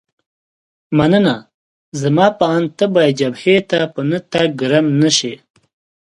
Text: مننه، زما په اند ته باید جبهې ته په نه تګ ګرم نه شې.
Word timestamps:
مننه، 0.97 1.35
زما 2.01 2.27
په 2.37 2.45
اند 2.55 2.69
ته 2.77 2.85
باید 2.95 3.17
جبهې 3.19 3.57
ته 3.69 3.79
په 3.93 4.01
نه 4.09 4.19
تګ 4.31 4.47
ګرم 4.61 4.85
نه 5.01 5.09
شې. 5.17 5.33